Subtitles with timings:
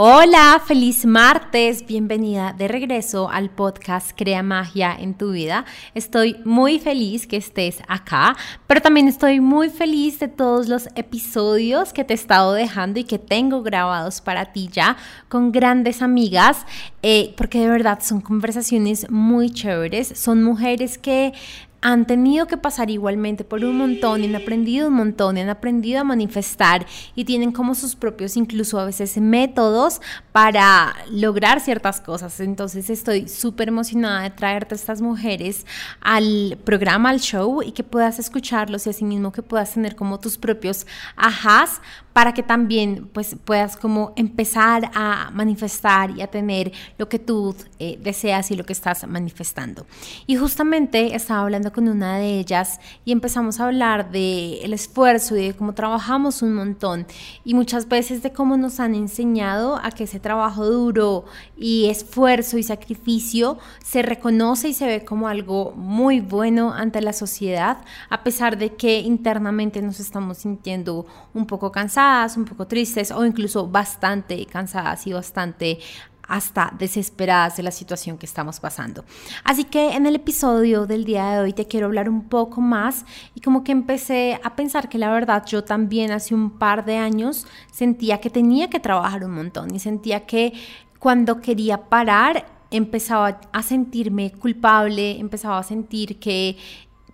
[0.00, 5.64] Hola, feliz martes, bienvenida de regreso al podcast Crea Magia en tu vida.
[5.92, 8.36] Estoy muy feliz que estés acá,
[8.68, 13.04] pero también estoy muy feliz de todos los episodios que te he estado dejando y
[13.04, 14.96] que tengo grabados para ti ya
[15.28, 16.64] con grandes amigas,
[17.02, 21.32] eh, porque de verdad son conversaciones muy chéveres, son mujeres que
[21.80, 25.48] han tenido que pasar igualmente por un montón y han aprendido un montón y han
[25.48, 30.00] aprendido a manifestar y tienen como sus propios incluso a veces métodos
[30.32, 32.40] para lograr ciertas cosas.
[32.40, 35.66] Entonces estoy súper emocionada de traerte a estas mujeres
[36.00, 40.36] al programa, al show y que puedas escucharlos y asimismo que puedas tener como tus
[40.36, 40.86] propios
[41.16, 41.80] ajás
[42.18, 47.54] para que también pues puedas como empezar a manifestar y a tener lo que tú
[47.78, 49.86] eh, deseas y lo que estás manifestando.
[50.26, 55.36] Y justamente estaba hablando con una de ellas y empezamos a hablar de el esfuerzo
[55.36, 57.06] y de cómo trabajamos un montón
[57.44, 61.24] y muchas veces de cómo nos han enseñado a que ese trabajo duro
[61.56, 67.12] y esfuerzo y sacrificio se reconoce y se ve como algo muy bueno ante la
[67.12, 67.78] sociedad
[68.10, 73.24] a pesar de que internamente nos estamos sintiendo un poco cansados un poco tristes o
[73.24, 75.78] incluso bastante cansadas y bastante
[76.26, 79.04] hasta desesperadas de la situación que estamos pasando.
[79.44, 83.04] Así que en el episodio del día de hoy te quiero hablar un poco más
[83.34, 86.96] y como que empecé a pensar que la verdad yo también hace un par de
[86.96, 90.52] años sentía que tenía que trabajar un montón y sentía que
[90.98, 96.56] cuando quería parar empezaba a sentirme culpable, empezaba a sentir que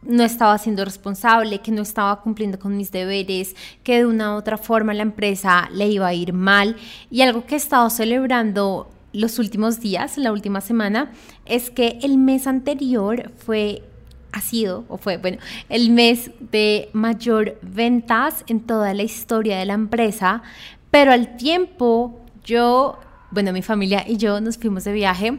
[0.07, 4.39] no estaba siendo responsable, que no estaba cumpliendo con mis deberes, que de una u
[4.39, 6.77] otra forma la empresa le iba a ir mal.
[7.11, 11.13] Y algo que he estado celebrando los últimos días, la última semana,
[11.47, 13.83] es que el mes anterior fue
[14.33, 15.39] ha sido o fue, bueno,
[15.69, 20.43] el mes de mayor ventas en toda la historia de la empresa,
[20.91, 22.99] pero al tiempo yo,
[23.31, 25.39] bueno, mi familia y yo nos fuimos de viaje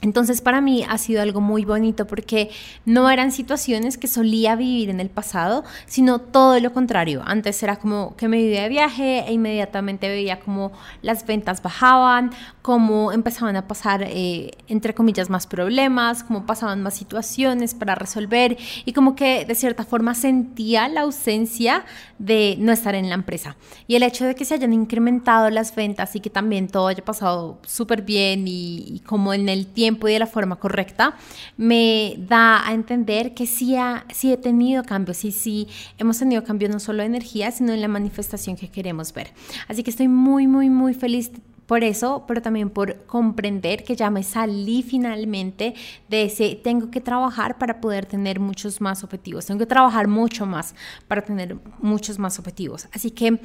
[0.00, 2.50] entonces para mí ha sido algo muy bonito porque
[2.84, 7.22] no eran situaciones que solía vivir en el pasado, sino todo lo contrario.
[7.24, 10.70] Antes era como que me vivía de viaje e inmediatamente veía como
[11.02, 12.30] las ventas bajaban,
[12.62, 18.56] como empezaban a pasar, eh, entre comillas, más problemas, como pasaban más situaciones para resolver
[18.84, 21.84] y como que de cierta forma sentía la ausencia
[22.20, 23.56] de no estar en la empresa.
[23.88, 27.04] Y el hecho de que se hayan incrementado las ventas y que también todo haya
[27.04, 31.16] pasado súper bien y, y como en el tiempo, y de la forma correcta,
[31.56, 35.68] me da a entender que sí, ha, sí he tenido cambios, sí, sí
[35.98, 39.32] hemos tenido cambios no solo de energía, sino en la manifestación que queremos ver.
[39.68, 41.30] Así que estoy muy, muy, muy feliz
[41.68, 45.74] por eso, pero también por comprender que ya me salí finalmente
[46.08, 50.46] de ese tengo que trabajar para poder tener muchos más objetivos, tengo que trabajar mucho
[50.46, 50.74] más
[51.08, 52.88] para tener muchos más objetivos.
[52.94, 53.38] Así que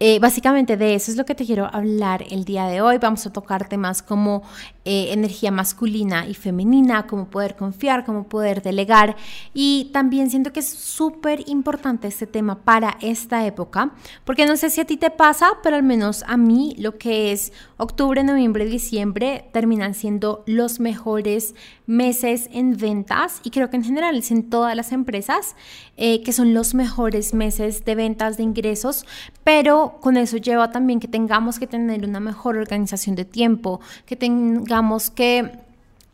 [0.00, 2.96] eh, básicamente de eso es lo que te quiero hablar el día de hoy.
[2.96, 4.42] Vamos a tocar temas como
[4.86, 9.16] eh, energía masculina y femenina, cómo poder confiar, cómo poder delegar.
[9.52, 13.92] Y también siento que es súper importante este tema para esta época,
[14.24, 17.32] porque no sé si a ti te pasa, pero al menos a mí lo que
[17.32, 21.54] es Octubre, noviembre, diciembre terminan siendo los mejores
[21.86, 25.56] meses en ventas y creo que en general es en todas las empresas
[25.96, 29.04] eh, que son los mejores meses de ventas, de ingresos,
[29.44, 34.16] pero con eso lleva también que tengamos que tener una mejor organización de tiempo, que
[34.16, 35.66] tengamos que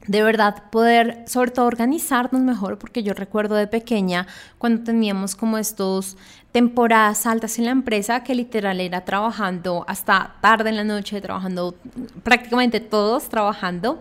[0.07, 4.27] de verdad poder sobre todo organizarnos mejor porque yo recuerdo de pequeña
[4.59, 6.17] cuando teníamos como estos
[6.53, 11.75] temporadas altas en la empresa que literal era trabajando hasta tarde en la noche trabajando
[12.23, 14.01] prácticamente todos trabajando.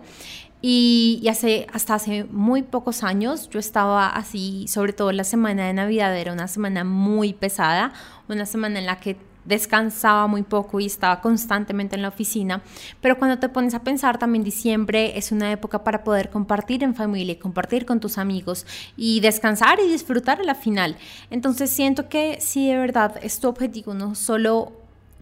[0.64, 5.72] Y, hace, hasta hace muy pocos años yo estaba así, sobre todo la semana de
[5.72, 7.92] Navidad era una semana muy pesada,
[8.28, 12.62] una semana en la que descansaba muy poco y estaba constantemente en la oficina,
[13.00, 16.94] pero cuando te pones a pensar también diciembre es una época para poder compartir en
[16.94, 18.66] familia, compartir con tus amigos
[18.96, 20.96] y descansar y disfrutar a la final.
[21.30, 24.72] Entonces siento que si de verdad es tu objetivo, no solo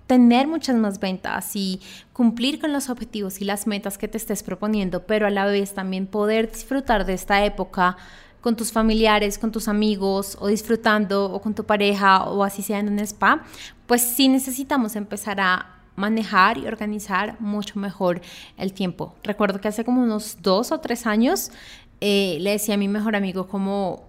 [0.06, 1.80] tener muchas más ventas y
[2.12, 5.72] cumplir con los objetivos y las metas que te estés proponiendo, pero a la vez
[5.72, 7.96] también poder disfrutar de esta época
[8.40, 12.78] con tus familiares, con tus amigos o disfrutando o con tu pareja o así sea
[12.78, 13.44] en un spa,
[13.86, 18.20] pues sí necesitamos empezar a manejar y organizar mucho mejor
[18.56, 19.14] el tiempo.
[19.22, 21.50] Recuerdo que hace como unos dos o tres años
[22.00, 24.08] eh, le decía a mi mejor amigo como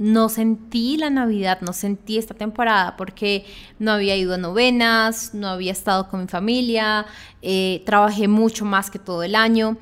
[0.00, 3.44] no sentí la Navidad, no sentí esta temporada porque
[3.78, 7.04] no había ido a novenas, no había estado con mi familia,
[7.42, 9.76] eh, trabajé mucho más que todo el año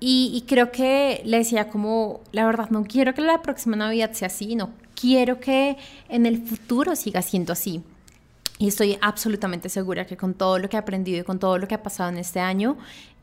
[0.00, 4.26] y, creo que le decía como, la verdad, no quiero que la próxima Navidad sea
[4.26, 5.76] así, no quiero que
[6.08, 7.82] en el futuro siga siendo así.
[8.58, 11.68] Y estoy absolutamente segura que con todo lo que he aprendido y con todo lo
[11.68, 12.76] que ha pasado en este año,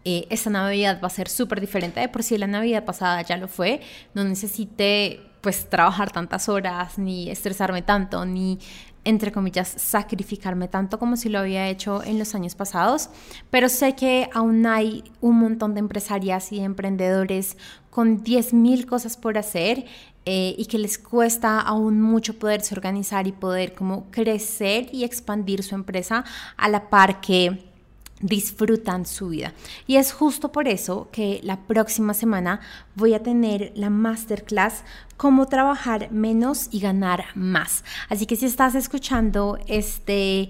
[0.06, 2.00] eh, esta Navidad va a ser súper diferente.
[2.00, 3.82] De por si la Navidad pasada ya lo fue,
[4.14, 8.60] no necesité pues trabajar tantas horas, ni estresarme tanto, ni
[9.06, 13.10] entre comillas, sacrificarme tanto como si lo había hecho en los años pasados,
[13.50, 17.56] pero sé que aún hay un montón de empresarias y emprendedores
[17.92, 19.86] con 10.000 cosas por hacer
[20.26, 25.64] eh, y que les cuesta aún mucho poderse organizar y poder como crecer y expandir
[25.64, 26.26] su empresa
[26.58, 27.75] a la par que
[28.22, 29.54] disfrutan su vida.
[29.88, 32.62] Y es justo por eso que la próxima semana
[32.96, 34.84] voy a tener la masterclass
[35.18, 37.84] cómo trabajar menos y ganar más.
[38.10, 40.50] Así que si estás escuchando este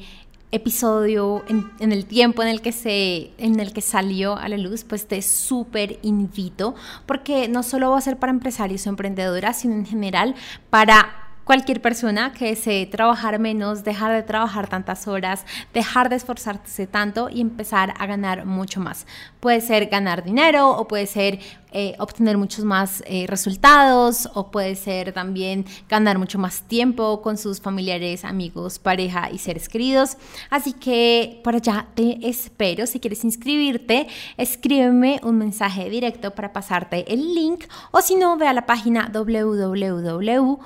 [0.51, 4.85] episodio en, el tiempo en el que se en el que salió a la luz
[4.85, 6.75] pues te súper invito
[7.05, 10.35] porque no solo va a ser para empresarios o emprendedoras sino en general
[10.69, 16.87] para cualquier persona que desee trabajar menos, dejar de trabajar tantas horas, dejar de esforzarse
[16.87, 19.07] tanto y empezar a ganar mucho más.
[19.39, 21.39] Puede ser ganar dinero o puede ser
[21.71, 27.37] eh, obtener muchos más eh, resultados o puede ser también ganar mucho más tiempo con
[27.37, 30.17] sus familiares, amigos, pareja y seres queridos.
[30.49, 32.87] Así que por allá te espero.
[32.87, 34.07] Si quieres inscribirte,
[34.37, 39.11] escríbeme un mensaje directo para pasarte el link o si no, ve a la página
[39.13, 40.59] www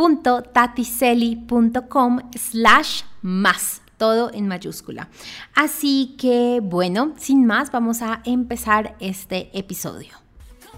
[0.00, 5.08] www.tatiseli.com slash más todo en mayúscula.
[5.54, 10.14] Así que bueno, sin más, vamos a empezar este episodio.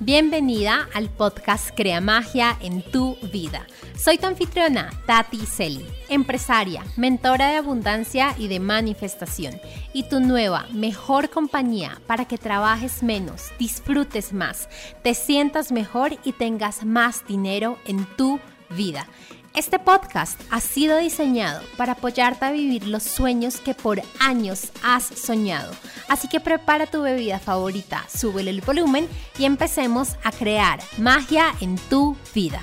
[0.00, 3.64] Bienvenida al podcast Crea Magia en tu vida.
[3.96, 9.54] Soy tu anfitriona, Tati Celi, empresaria, mentora de abundancia y de manifestación,
[9.92, 14.68] y tu nueva, mejor compañía para que trabajes menos, disfrutes más,
[15.04, 19.06] te sientas mejor y tengas más dinero en tu vida vida.
[19.54, 25.04] Este podcast ha sido diseñado para apoyarte a vivir los sueños que por años has
[25.04, 25.74] soñado.
[26.08, 29.06] Así que prepara tu bebida favorita, súbele el volumen
[29.38, 32.62] y empecemos a crear magia en tu vida.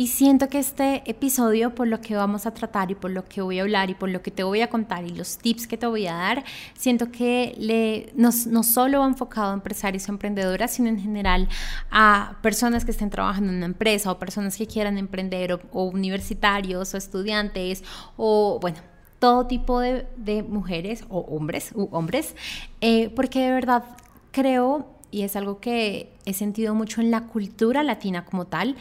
[0.00, 3.42] Y siento que este episodio, por lo que vamos a tratar y por lo que
[3.42, 5.76] voy a hablar y por lo que te voy a contar y los tips que
[5.76, 10.12] te voy a dar, siento que le, no, no solo va enfocado a empresarios o
[10.12, 11.48] emprendedoras, sino en general
[11.90, 16.94] a personas que estén trabajando en una empresa o personas que quieran emprender o, universitarios
[16.94, 17.82] o estudiantes
[18.16, 18.78] o bueno,
[19.18, 22.36] todo tipo de, de mujeres o hombres, u hombres,
[22.80, 23.82] eh, porque de verdad
[24.30, 28.76] creo, y es algo que he sentido mucho en la cultura latina como tal,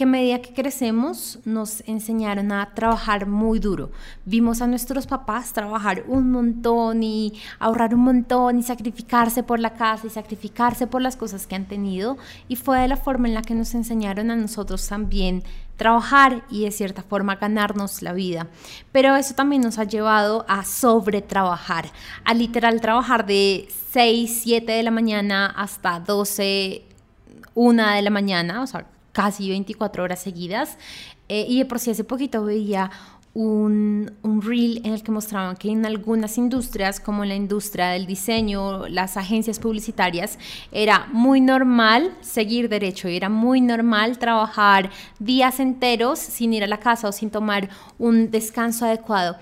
[0.00, 3.90] que medida que crecemos nos enseñaron a trabajar muy duro.
[4.24, 9.74] Vimos a nuestros papás trabajar un montón y ahorrar un montón y sacrificarse por la
[9.74, 12.16] casa y sacrificarse por las cosas que han tenido
[12.48, 15.44] y fue de la forma en la que nos enseñaron a nosotros también
[15.76, 18.46] trabajar y de cierta forma ganarnos la vida.
[18.92, 21.92] Pero eso también nos ha llevado a sobretrabajar,
[22.24, 26.84] a literal trabajar de 6, 7 de la mañana hasta 12,
[27.54, 28.62] 1 de la mañana,
[29.20, 30.78] casi 24 horas seguidas.
[31.28, 32.90] Eh, y de por sí hace poquito veía
[33.34, 38.06] un, un, reel en el que mostraban que en algunas industrias, como la industria del
[38.06, 40.38] diseño, las agencias publicitarias,
[40.72, 46.66] era muy normal seguir derecho y era muy normal trabajar días enteros sin ir a
[46.66, 47.68] la casa o sin tomar
[47.98, 49.36] un descanso adecuado.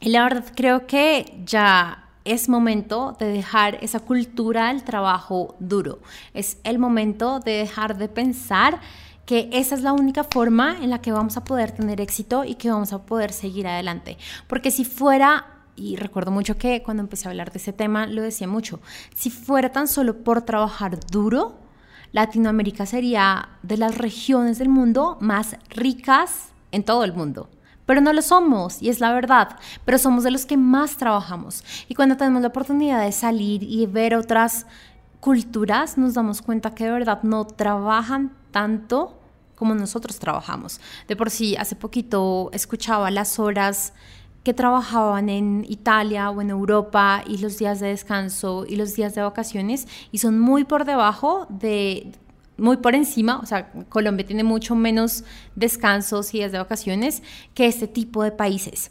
[0.00, 6.00] Y la verdad creo que ya es momento de dejar esa cultura del trabajo duro.
[6.32, 8.80] Es el momento de dejar de pensar
[9.26, 12.56] que esa es la única forma en la que vamos a poder tener éxito y
[12.56, 14.18] que vamos a poder seguir adelante.
[14.46, 18.22] Porque si fuera, y recuerdo mucho que cuando empecé a hablar de ese tema lo
[18.22, 18.80] decía mucho,
[19.14, 21.58] si fuera tan solo por trabajar duro,
[22.12, 27.48] Latinoamérica sería de las regiones del mundo más ricas en todo el mundo
[27.86, 31.64] pero no lo somos y es la verdad, pero somos de los que más trabajamos.
[31.88, 34.66] Y cuando tenemos la oportunidad de salir y ver otras
[35.20, 39.18] culturas, nos damos cuenta que de verdad no trabajan tanto
[39.54, 40.80] como nosotros trabajamos.
[41.08, 43.92] De por sí, hace poquito escuchaba las horas
[44.42, 49.14] que trabajaban en Italia o en Europa y los días de descanso y los días
[49.14, 52.12] de vacaciones y son muy por debajo de
[52.56, 57.22] muy por encima, o sea, Colombia tiene mucho menos descansos y días de vacaciones
[57.54, 58.90] que este tipo de países.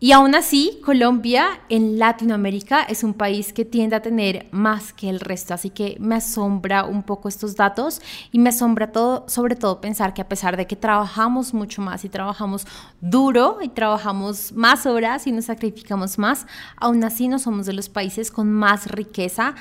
[0.00, 5.08] Y aún así, Colombia en Latinoamérica es un país que tiende a tener más que
[5.08, 9.56] el resto, así que me asombra un poco estos datos y me asombra todo, sobre
[9.56, 12.66] todo pensar que a pesar de que trabajamos mucho más y trabajamos
[13.00, 17.88] duro y trabajamos más horas y nos sacrificamos más, aún así no somos de los
[17.88, 19.54] países con más riqueza.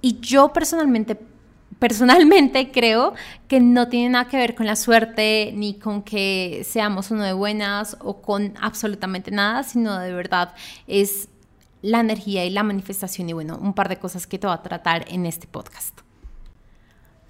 [0.00, 1.16] Y yo personalmente
[1.84, 3.12] personalmente creo
[3.46, 7.34] que no tiene nada que ver con la suerte ni con que seamos uno de
[7.34, 10.54] buenas o con absolutamente nada, sino de verdad
[10.86, 11.28] es
[11.82, 14.62] la energía y la manifestación y bueno, un par de cosas que te voy a
[14.62, 16.00] tratar en este podcast.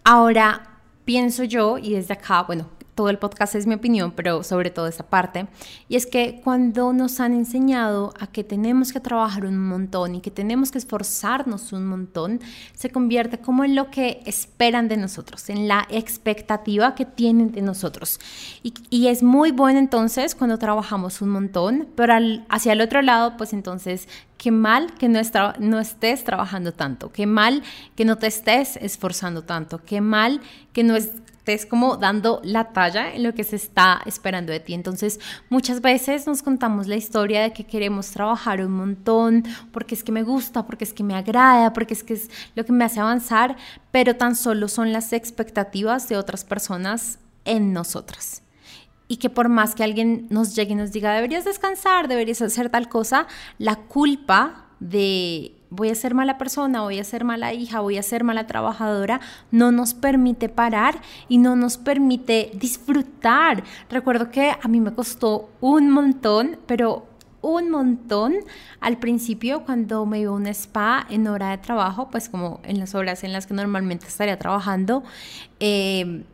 [0.05, 4.71] Ahora, pienso yo, y desde acá, bueno, todo el podcast es mi opinión, pero sobre
[4.71, 5.47] todo esta parte,
[5.89, 10.21] y es que cuando nos han enseñado a que tenemos que trabajar un montón y
[10.21, 12.41] que tenemos que esforzarnos un montón,
[12.75, 17.63] se convierte como en lo que esperan de nosotros, en la expectativa que tienen de
[17.63, 18.21] nosotros.
[18.63, 22.15] Y, es muy bueno entonces cuando trabajamos un montón, pero
[22.49, 24.09] hacia el otro lado, pues entonces
[24.39, 25.21] qué mal que no,
[25.59, 27.63] no, estés trabajando tanto, qué mal
[27.97, 30.41] que no te estés esforzando tanto, qué mal
[30.73, 31.11] que no es,
[31.45, 34.73] estés como dando la talla en lo que se está esperando de ti.
[34.73, 35.21] Entonces,
[35.51, 40.11] muchas veces nos contamos la historia de que queremos trabajar un montón, porque es que
[40.11, 42.99] me gusta, porque es que me agrada, porque es que es lo que me hace
[42.99, 43.57] avanzar,
[43.91, 48.41] pero tan solo son las expectativas de otras personas en nosotras
[49.07, 52.71] y que por más que alguien nos llegue y nos diga, deberías descansar, deberías hacer
[52.71, 53.27] tal cosa,
[53.59, 58.03] la culpa de voy a ser mala persona, voy a ser mala hija, voy a
[58.03, 63.65] ser mala trabajadora, no nos permite parar y no nos permite disfrutar.
[63.91, 67.07] Recuerdo que a mí me costó un montón, pero
[67.43, 68.37] un montón
[68.81, 72.79] al principio cuando me iba a un spa en hora de trabajo, pues como en
[72.79, 75.03] las horas en las que normalmente estaría trabajando.
[75.61, 76.25] Eh,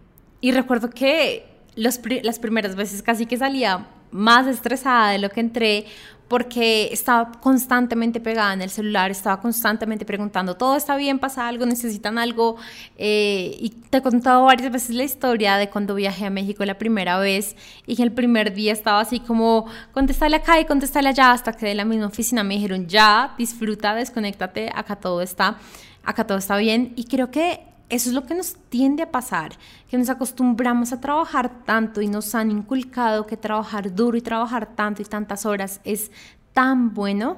[0.40, 5.86] y recuerdo que las primeras veces casi que salía más estresada de lo que entré
[6.30, 11.18] porque estaba constantemente pegada en el celular, estaba constantemente preguntando, ¿todo está bien?
[11.18, 11.66] ¿Pasa algo?
[11.66, 12.54] ¿Necesitan algo?
[12.96, 16.78] Eh, y te he contado varias veces la historia de cuando viajé a México la
[16.78, 21.32] primera vez y que el primer día estaba así como, contéstale acá y contéstale allá,
[21.32, 25.58] hasta que de la misma oficina me dijeron, ya, disfruta, desconéctate, acá todo está,
[26.04, 26.92] acá todo está bien.
[26.94, 29.52] Y creo que eso es lo que nos tiende a pasar,
[29.88, 34.74] que nos acostumbramos a trabajar tanto y nos han inculcado que trabajar duro y trabajar
[34.74, 36.10] tanto y tantas horas es
[36.52, 37.36] tan bueno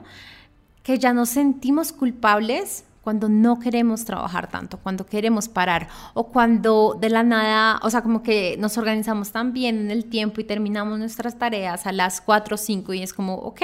[0.83, 6.97] que ya nos sentimos culpables cuando no queremos trabajar tanto, cuando queremos parar o cuando
[7.01, 10.45] de la nada, o sea, como que nos organizamos tan bien en el tiempo y
[10.45, 13.61] terminamos nuestras tareas a las 4 o 5 y es como, ok,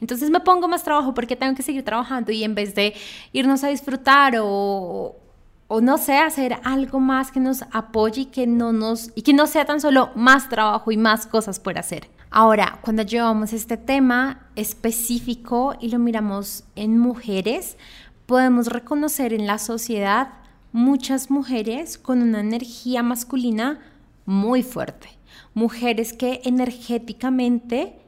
[0.00, 2.94] entonces me pongo más trabajo porque tengo que seguir trabajando y en vez de
[3.32, 5.16] irnos a disfrutar o,
[5.74, 9.32] o no sé, hacer algo más que nos apoye y que no nos y que
[9.32, 12.10] no sea tan solo más trabajo y más cosas por hacer.
[12.30, 17.78] Ahora, cuando llevamos este tema específico y lo miramos en mujeres,
[18.26, 20.34] podemos reconocer en la sociedad
[20.72, 23.80] muchas mujeres con una energía masculina
[24.26, 25.08] muy fuerte,
[25.54, 27.98] mujeres que energéticamente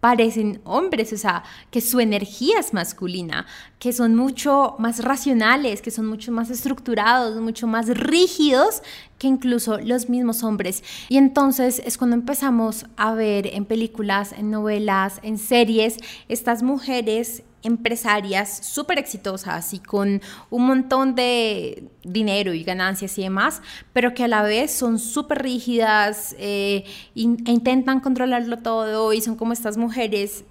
[0.00, 3.46] parecen hombres, o sea, que su energía es masculina,
[3.78, 8.82] que son mucho más racionales, que son mucho más estructurados, mucho más rígidos
[9.18, 10.82] que incluso los mismos hombres.
[11.10, 17.42] Y entonces es cuando empezamos a ver en películas, en novelas, en series, estas mujeres
[17.62, 23.62] empresarias súper exitosas y con un montón de dinero y ganancias y demás,
[23.92, 29.36] pero que a la vez son súper rígidas eh, e intentan controlarlo todo y son
[29.36, 30.44] como estas mujeres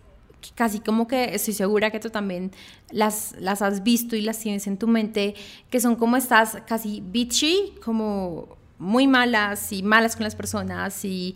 [0.55, 2.51] casi como que estoy segura que tú también
[2.91, 5.35] las, las has visto y las tienes en tu mente,
[5.69, 11.35] que son como estas casi bitchy, como muy malas y malas con las personas y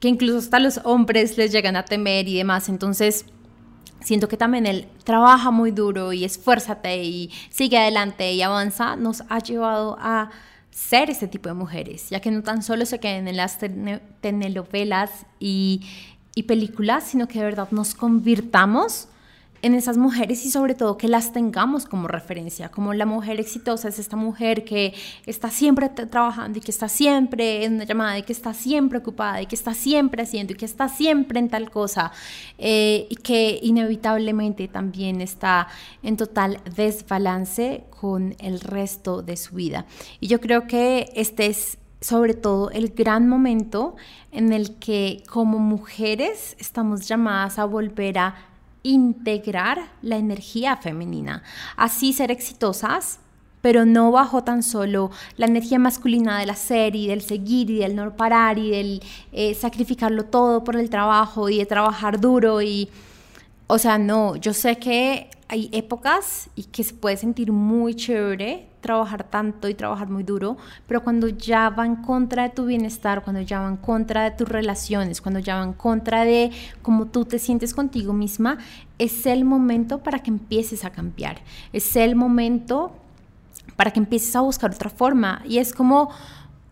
[0.00, 2.68] que incluso hasta los hombres les llegan a temer y demás.
[2.68, 3.26] Entonces,
[4.04, 9.24] siento que también él trabaja muy duro y esfuérzate y sigue adelante y avanza, nos
[9.28, 10.30] ha llevado a
[10.70, 13.58] ser este tipo de mujeres, ya que no tan solo se queden en las
[14.20, 15.82] telenovelas y,
[16.34, 19.08] y películas, sino que de verdad nos convirtamos
[19.64, 23.88] en esas mujeres y sobre todo que las tengamos como referencia, como la mujer exitosa
[23.88, 24.92] es esta mujer que
[25.24, 29.40] está siempre trabajando y que está siempre en una llamada y que está siempre ocupada
[29.40, 32.12] y que está siempre haciendo y que está siempre en tal cosa
[32.58, 35.68] eh, y que inevitablemente también está
[36.02, 39.86] en total desbalance con el resto de su vida.
[40.20, 43.96] Y yo creo que este es sobre todo el gran momento
[44.30, 48.53] en el que como mujeres estamos llamadas a volver a
[48.84, 51.42] integrar la energía femenina,
[51.76, 53.18] así ser exitosas,
[53.60, 57.96] pero no bajo tan solo la energía masculina del hacer y del seguir y del
[57.96, 62.90] no parar y del eh, sacrificarlo todo por el trabajo y de trabajar duro y,
[63.66, 68.68] o sea, no, yo sé que hay épocas y que se puede sentir muy chévere
[68.84, 73.24] trabajar tanto y trabajar muy duro, pero cuando ya va en contra de tu bienestar,
[73.24, 77.06] cuando ya va en contra de tus relaciones, cuando ya va en contra de cómo
[77.06, 78.58] tú te sientes contigo misma,
[78.98, 81.38] es el momento para que empieces a cambiar.
[81.72, 82.92] Es el momento
[83.76, 85.40] para que empieces a buscar otra forma.
[85.48, 86.10] Y es como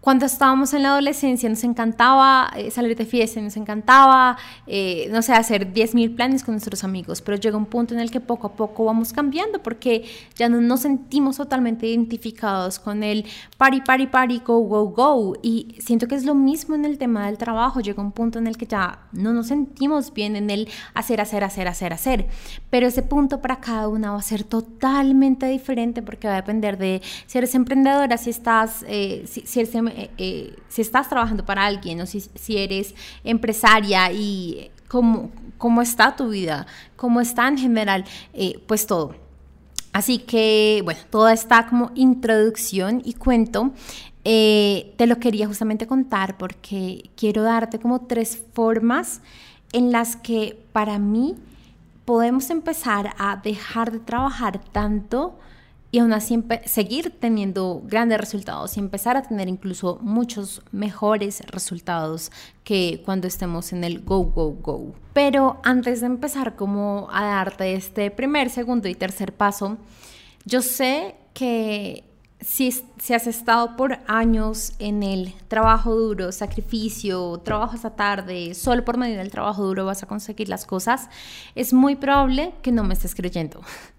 [0.02, 5.22] cuando estábamos en la adolescencia nos encantaba eh, salir de fiesta, nos encantaba, eh, no
[5.22, 8.48] sé, hacer 10.000 planes con nuestros amigos, pero llega un punto en el que poco
[8.48, 10.04] a poco vamos cambiando porque
[10.34, 13.24] ya no nos sentimos totalmente identificados con el
[13.56, 15.36] party, party, party, go, go, go.
[15.40, 18.48] Y siento que es lo mismo en el tema del trabajo, llega un punto en
[18.48, 22.26] el que ya no nos sentimos bien en el hacer, hacer, hacer, hacer, hacer.
[22.70, 26.76] Pero ese punto para cada una va a ser totalmente diferente porque va a depender
[26.76, 31.08] de si eres emprendedora, si estás, eh, si, si eres em, eh, eh, si estás
[31.08, 32.94] trabajando para alguien o si, eres
[33.24, 39.14] empresaria y cómo, cómo, está tu vida, cómo está en general, eh, pues todo.
[39.92, 43.72] Así que, bueno, toda esta como introducción y cuento
[44.24, 49.20] te lo quería justamente contar porque quiero darte como tres formas
[49.72, 51.34] en las que para mí
[52.04, 55.36] podemos empezar a dejar de trabajar tanto
[55.92, 62.32] y aún así seguir teniendo grandes resultados y empezar a tener incluso muchos mejores resultados
[62.64, 64.94] que cuando estemos en el go, go, go.
[65.12, 69.76] Pero antes de empezar como a darte este primer, segundo y tercer paso,
[70.46, 72.04] yo sé que
[72.40, 78.84] si, si, has estado por años en el trabajo duro, sacrificio, trabajo hasta tarde, solo
[78.84, 81.08] por medio del trabajo duro vas a conseguir las cosas,
[81.56, 83.60] es muy probable que no me estés creyendo.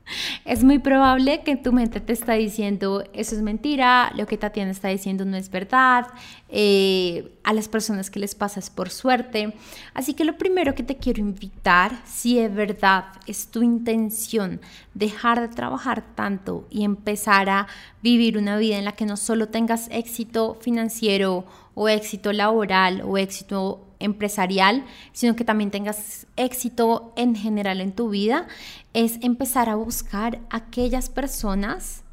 [0.45, 4.71] Es muy probable que tu mente te está diciendo eso es mentira, lo que Tatiana
[4.71, 6.07] está diciendo no es verdad,
[6.49, 9.53] eh, a las personas que les pasa es por suerte.
[9.93, 14.61] Así que lo primero que te quiero invitar, si de verdad es tu intención
[14.93, 17.67] dejar de trabajar tanto y empezar a
[18.01, 21.45] vivir una vida en la que no solo tengas éxito financiero
[21.75, 28.09] o éxito laboral o éxito empresarial, sino que también tengas éxito en general en tu
[28.09, 28.47] vida,
[28.93, 32.03] es empezar a buscar aquellas personas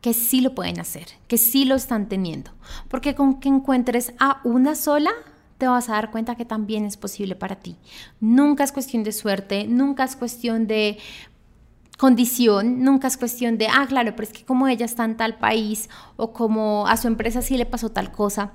[0.00, 2.50] que sí lo pueden hacer, que sí lo están teniendo.
[2.88, 5.10] Porque con que encuentres a una sola,
[5.56, 7.76] te vas a dar cuenta que también es posible para ti.
[8.20, 10.98] Nunca es cuestión de suerte, nunca es cuestión de
[11.96, 15.38] condición, nunca es cuestión de, ah, claro, pero es que como ella está en tal
[15.38, 18.52] país o como a su empresa sí le pasó tal cosa.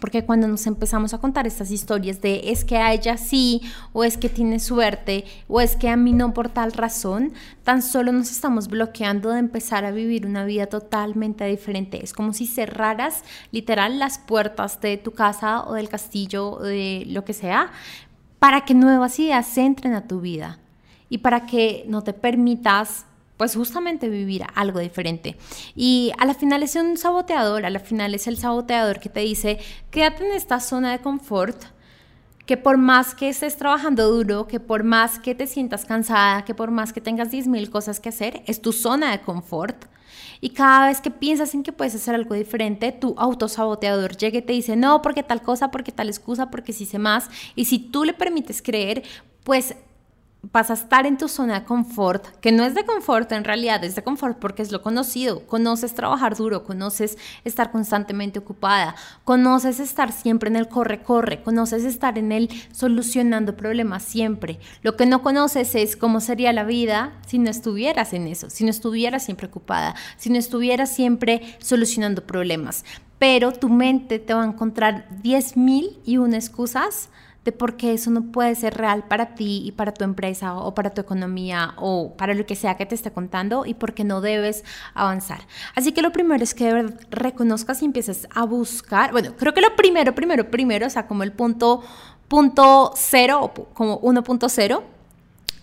[0.00, 3.62] Porque cuando nos empezamos a contar estas historias de es que a ella sí,
[3.94, 7.32] o es que tiene suerte, o es que a mí no por tal razón,
[7.64, 12.04] tan solo nos estamos bloqueando de empezar a vivir una vida totalmente diferente.
[12.04, 17.04] Es como si cerraras literal las puertas de tu casa o del castillo o de
[17.06, 17.70] lo que sea
[18.38, 20.58] para que nuevas ideas entren a tu vida
[21.08, 25.36] y para que no te permitas pues justamente vivir algo diferente.
[25.74, 29.20] Y a la final es un saboteador, a la final es el saboteador que te
[29.20, 29.58] dice,
[29.90, 31.64] quédate en esta zona de confort,
[32.46, 36.54] que por más que estés trabajando duro, que por más que te sientas cansada, que
[36.54, 39.84] por más que tengas 10.000 cosas que hacer, es tu zona de confort.
[40.40, 44.42] Y cada vez que piensas en que puedes hacer algo diferente, tu autosaboteador llega y
[44.42, 47.28] te dice, no, porque tal cosa, porque tal excusa, porque si sé más.
[47.56, 49.02] Y si tú le permites creer,
[49.42, 49.74] pues
[50.52, 53.82] vas a estar en tu zona de confort, que no es de confort en realidad,
[53.84, 55.46] es de confort porque es lo conocido.
[55.46, 62.18] Conoces trabajar duro, conoces estar constantemente ocupada, conoces estar siempre en el corre-corre, conoces estar
[62.18, 64.60] en el solucionando problemas siempre.
[64.82, 68.64] Lo que no conoces es cómo sería la vida si no estuvieras en eso, si
[68.64, 72.84] no estuvieras siempre ocupada, si no estuvieras siempre solucionando problemas.
[73.18, 77.08] Pero tu mente te va a encontrar 10.000 y una excusas
[77.46, 80.74] de por qué eso no puede ser real para ti y para tu empresa o
[80.74, 84.02] para tu economía o para lo que sea que te esté contando y por qué
[84.02, 85.46] no debes avanzar.
[85.76, 89.76] Así que lo primero es que reconozcas y empieces a buscar, bueno, creo que lo
[89.76, 91.82] primero, primero, primero, o sea, como el punto,
[92.26, 94.82] punto cero o como 1.0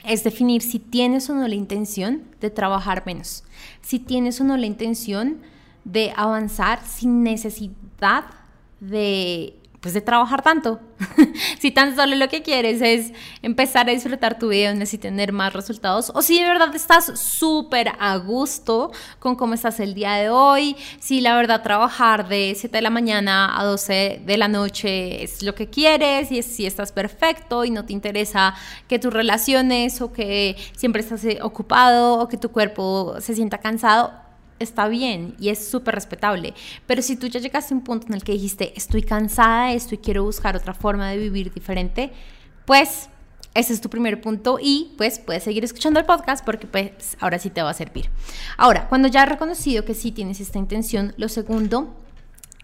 [0.05, 3.43] es definir si tienes o no la intención de trabajar menos,
[3.81, 5.41] si tienes o no la intención
[5.83, 8.23] de avanzar sin necesidad
[8.79, 10.79] de pues de trabajar tanto.
[11.59, 15.51] si tan solo lo que quieres es empezar a disfrutar tu vida y tener más
[15.51, 20.29] resultados, o si de verdad estás súper a gusto con cómo estás el día de
[20.29, 25.21] hoy, si la verdad trabajar de 7 de la mañana a 12 de la noche
[25.21, 28.55] es lo que quieres, y si estás perfecto y no te interesa
[28.87, 34.22] que tus relaciones o que siempre estás ocupado o que tu cuerpo se sienta cansado,
[34.59, 36.53] está bien y es súper respetable.
[36.87, 39.75] Pero si tú ya llegaste a un punto en el que dijiste, estoy cansada de
[39.75, 42.11] esto y quiero buscar otra forma de vivir diferente,
[42.65, 43.09] pues
[43.53, 47.37] ese es tu primer punto y pues puedes seguir escuchando el podcast porque pues ahora
[47.37, 48.09] sí te va a servir.
[48.57, 51.95] Ahora, cuando ya has reconocido que sí tienes esta intención, lo segundo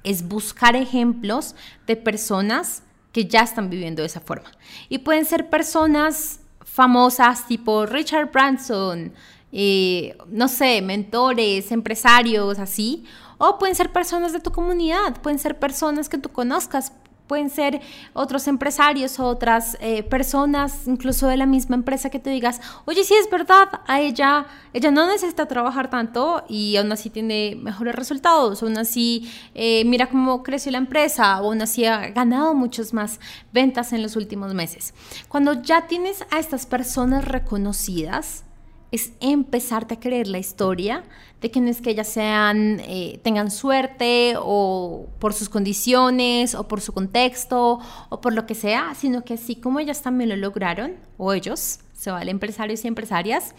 [0.03, 4.51] es buscar ejemplos de personas que ya están viviendo de esa forma.
[4.87, 9.13] Y pueden ser personas famosas tipo Richard Branson,
[9.51, 13.05] eh, no sé, mentores, empresarios, así.
[13.37, 16.91] O pueden ser personas de tu comunidad, pueden ser personas que tú conozcas,
[17.29, 17.79] pueden ser
[18.13, 23.13] otros empresarios, otras eh, personas, incluso de la misma empresa que te digas, oye, sí
[23.13, 28.63] es verdad, a ella, ella no necesita trabajar tanto y aún así tiene mejores resultados,
[28.63, 33.19] aún así eh, mira cómo creció la empresa, aún así ha ganado muchas más
[33.53, 34.95] ventas en los últimos meses.
[35.27, 38.43] Cuando ya tienes a estas personas reconocidas,
[38.91, 41.03] es empezarte a creer la historia
[41.41, 46.67] de que no es que ellas sean, eh, tengan suerte o por sus condiciones o
[46.67, 50.35] por su contexto o por lo que sea, sino que así como ellas también lo
[50.35, 53.53] lograron, o ellos, se vale empresarios y empresarias,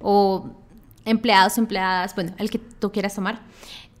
[0.00, 0.50] o
[1.04, 3.40] empleados, empleadas, bueno, el que tú quieras tomar,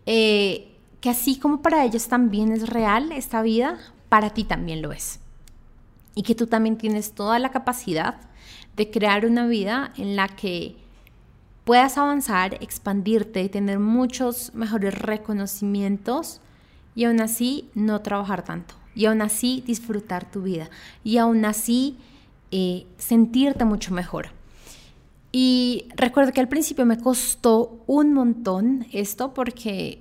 [0.06, 4.92] eh, que así como para ellos también es real esta vida, para ti también lo
[4.92, 5.20] es.
[6.14, 8.16] Y que tú también tienes toda la capacidad
[8.76, 10.76] de crear una vida en la que
[11.64, 16.40] puedas avanzar, expandirte, tener muchos mejores reconocimientos
[16.94, 18.74] y aún así no trabajar tanto.
[18.94, 20.70] Y aún así disfrutar tu vida.
[21.02, 21.96] Y aún así
[22.52, 24.28] eh, sentirte mucho mejor.
[25.32, 30.00] Y recuerdo que al principio me costó un montón esto porque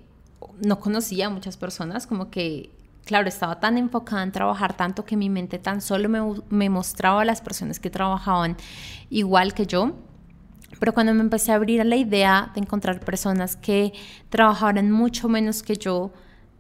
[0.62, 2.70] no conocía a muchas personas, como que
[3.06, 6.10] claro, estaba tan enfocada en trabajar tanto que mi mente tan solo
[6.50, 8.58] me, mostraba a las personas que trabajaban
[9.10, 9.94] igual que yo.
[10.80, 13.94] Pero cuando me empecé a abrir a la idea de encontrar personas que
[14.30, 16.12] trabajaran mucho menos que yo,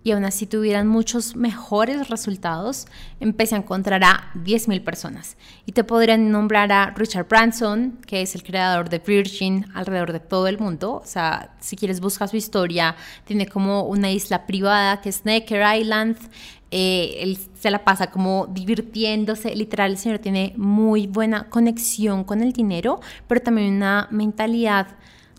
[0.03, 2.87] y aún así tuvieran muchos mejores resultados,
[3.19, 5.37] empecé a encontrar a 10.000 personas.
[5.65, 10.19] Y te podrían nombrar a Richard Branson, que es el creador de Virgin alrededor de
[10.19, 11.01] todo el mundo.
[11.03, 15.63] O sea, si quieres buscar su historia, tiene como una isla privada que es Necker
[15.77, 16.17] Island.
[16.75, 19.55] Eh, él se la pasa como divirtiéndose.
[19.55, 24.87] Literal, el señor tiene muy buena conexión con el dinero, pero también una mentalidad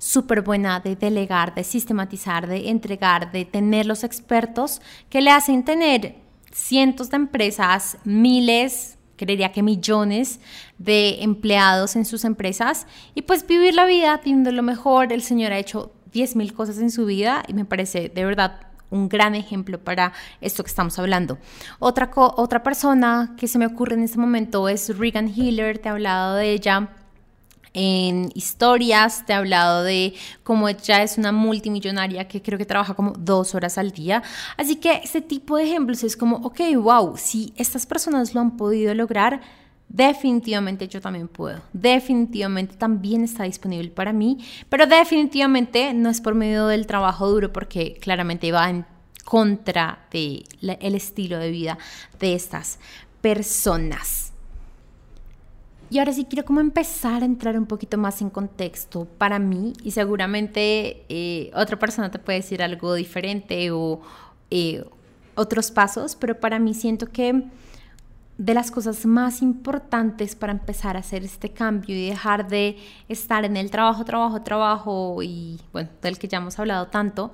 [0.05, 5.65] súper buena de delegar, de sistematizar, de entregar, de tener los expertos que le hacen
[5.65, 6.17] tener
[6.53, 10.41] cientos de empresas, miles, creería que millones
[10.77, 15.11] de empleados en sus empresas y pues vivir la vida teniendo lo mejor.
[15.11, 18.61] El Señor ha hecho 10 mil cosas en su vida y me parece de verdad
[18.91, 20.13] un gran ejemplo para
[20.43, 21.39] esto que estamos hablando.
[21.79, 25.93] Otra, otra persona que se me ocurre en este momento es Regan Hiller, te he
[25.93, 26.91] hablado de ella
[27.75, 32.95] en historias, te he hablado de cómo ella es una multimillonaria que creo que trabaja
[32.95, 34.23] como dos horas al día.
[34.57, 38.57] Así que ese tipo de ejemplos es como, ok, wow, si estas personas lo han
[38.57, 39.41] podido lograr,
[39.89, 41.61] definitivamente yo también puedo.
[41.73, 47.53] Definitivamente también está disponible para mí, pero definitivamente no es por medio del trabajo duro
[47.53, 48.87] porque claramente va en
[49.25, 51.79] contra del el estilo de vida
[52.21, 52.79] de estas
[53.21, 54.24] personas.
[55.91, 59.75] Y ahora sí quiero como empezar a entrar un poquito más en contexto para mí
[59.83, 64.01] y seguramente eh, otra persona te puede decir algo diferente o
[64.51, 64.85] eh,
[65.35, 67.45] otros pasos, pero para mí siento que
[68.39, 72.77] de las cosas más importantes para empezar a hacer este cambio y dejar de
[73.09, 77.33] estar en el trabajo, trabajo, trabajo y bueno, del que ya hemos hablado tanto,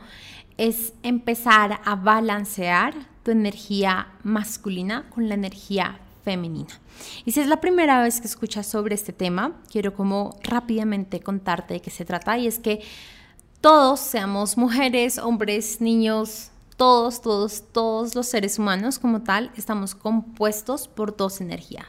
[0.59, 6.81] es empezar a balancear tu energía masculina con la energía femenina.
[7.25, 11.75] Y si es la primera vez que escuchas sobre este tema, quiero como rápidamente contarte
[11.75, 12.83] de qué se trata y es que
[13.61, 20.89] todos, seamos mujeres, hombres, niños, todos, todos, todos los seres humanos como tal, estamos compuestos
[20.89, 21.85] por dos energías,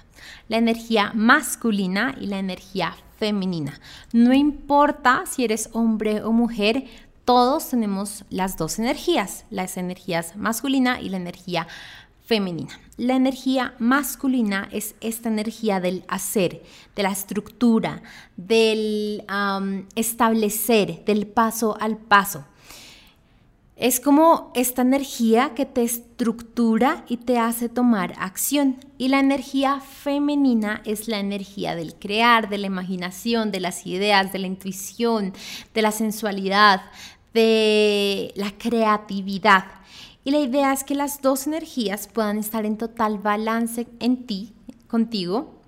[0.49, 3.79] la energía masculina y la energía femenina.
[4.11, 6.87] No importa si eres hombre o mujer,
[7.23, 11.67] todos tenemos las dos energías, las energías masculina y la energía
[12.25, 12.77] femenina.
[13.01, 16.61] La energía masculina es esta energía del hacer,
[16.95, 18.03] de la estructura,
[18.37, 19.23] del
[19.95, 22.45] establecer, del paso al paso.
[23.75, 28.77] Es como esta energía que te estructura y te hace tomar acción.
[28.99, 34.31] Y la energía femenina es la energía del crear, de la imaginación, de las ideas,
[34.31, 35.33] de la intuición,
[35.73, 36.83] de la sensualidad,
[37.33, 39.80] de la creatividad.
[40.23, 44.53] Y la idea es que las dos energías puedan estar en total balance en ti,
[44.87, 45.61] contigo,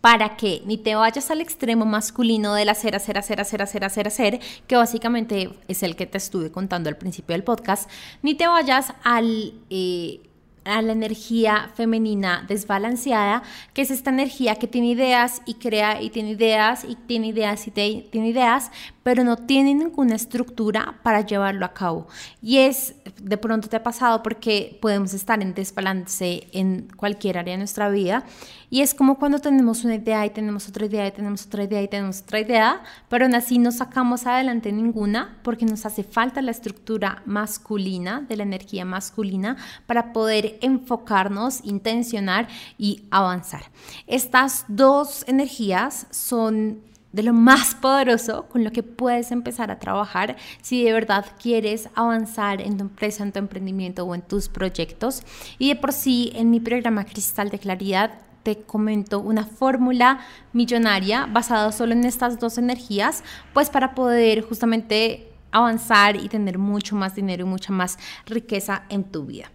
[0.00, 4.06] para que ni te vayas al extremo masculino del hacer, hacer, hacer, hacer, hacer, hacer,
[4.06, 7.88] hacer, que básicamente es el que te estuve contando al principio del podcast,
[8.22, 9.54] ni te vayas al...
[9.70, 10.20] Eh,
[10.64, 13.42] a la energía femenina desbalanceada,
[13.74, 17.66] que es esta energía que tiene ideas y crea y tiene ideas y tiene ideas
[17.66, 18.70] y tiene ideas,
[19.04, 22.08] pero no tienen ninguna estructura para llevarlo a cabo.
[22.42, 27.52] Y es, de pronto te ha pasado porque podemos estar en desbalance en cualquier área
[27.52, 28.24] de nuestra vida.
[28.70, 31.82] Y es como cuando tenemos una idea y tenemos otra idea y tenemos otra idea
[31.82, 36.42] y tenemos otra idea, pero aún así no sacamos adelante ninguna porque nos hace falta
[36.42, 43.64] la estructura masculina, de la energía masculina, para poder enfocarnos, intencionar y avanzar.
[44.06, 46.80] Estas dos energías son
[47.14, 51.88] de lo más poderoso con lo que puedes empezar a trabajar si de verdad quieres
[51.94, 55.22] avanzar en tu empresa, en tu emprendimiento o en tus proyectos.
[55.58, 60.18] Y de por sí, en mi programa Cristal de Claridad te comento una fórmula
[60.52, 63.22] millonaria basada solo en estas dos energías,
[63.52, 67.96] pues para poder justamente avanzar y tener mucho más dinero y mucha más
[68.26, 69.52] riqueza en tu vida.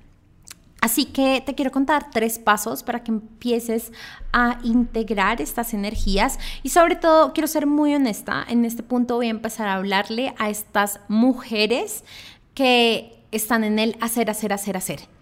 [0.81, 3.91] Así que te quiero contar tres pasos para que empieces
[4.31, 6.39] a integrar estas energías.
[6.63, 10.33] Y sobre todo quiero ser muy honesta, en este punto voy a empezar a hablarle
[10.37, 12.03] a estas mujeres
[12.53, 15.18] que están en el hacer, hacer, hacer, hacer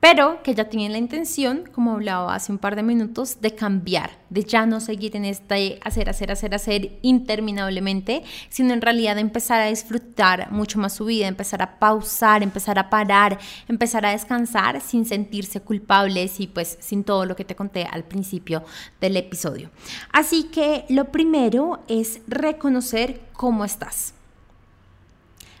[0.00, 4.10] pero que ya tienen la intención, como hablaba hace un par de minutos, de cambiar,
[4.30, 9.60] de ya no seguir en este hacer, hacer, hacer, hacer interminablemente, sino en realidad empezar
[9.60, 14.80] a disfrutar mucho más su vida, empezar a pausar, empezar a parar, empezar a descansar
[14.80, 18.64] sin sentirse culpables y pues sin todo lo que te conté al principio
[19.00, 19.70] del episodio.
[20.12, 24.15] Así que lo primero es reconocer cómo estás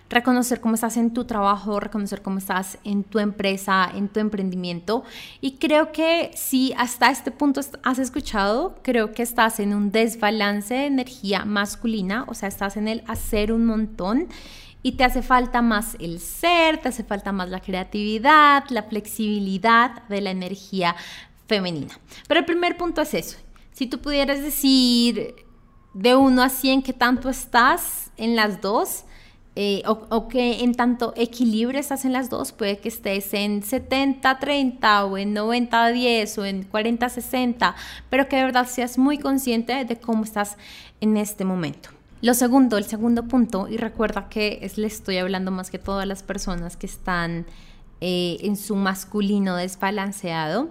[0.08, 5.04] reconocer cómo estás en tu trabajo, reconocer cómo estás en tu empresa, en tu emprendimiento.
[5.40, 10.74] Y creo que si hasta este punto has escuchado, creo que estás en un desbalance
[10.74, 14.28] de energía masculina, o sea, estás en el hacer un montón
[14.82, 20.06] y te hace falta más el ser, te hace falta más la creatividad, la flexibilidad
[20.08, 20.94] de la energía
[21.48, 21.98] femenina.
[22.28, 23.38] Pero el primer punto es eso.
[23.72, 25.34] Si tú pudieras decir
[25.92, 29.04] de 1 a 100 qué tanto estás en las dos,
[29.58, 35.10] eh, o, que en tanto equilibrio estás en las dos, puede que estés en 70-30
[35.10, 37.74] o en 90-10 o en 40-60,
[38.10, 40.58] pero que de verdad seas muy consciente de cómo estás
[41.00, 41.88] en este momento.
[42.20, 46.06] Lo segundo, el segundo punto, y recuerda que es, le estoy hablando más que todas
[46.06, 47.46] las personas que están
[48.02, 50.68] eh, en su masculino desbalanceado.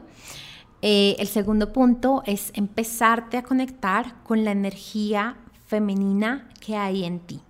[0.84, 7.20] Eh, el segundo punto es empezarte a conectar con la energía femenina que hay en
[7.20, 7.42] ti.